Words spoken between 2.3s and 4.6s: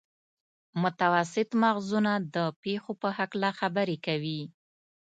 د پېښو په هکله خبرې کوي.